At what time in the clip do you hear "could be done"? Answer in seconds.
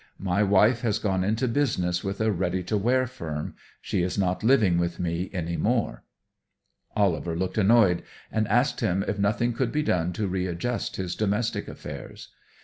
9.53-10.11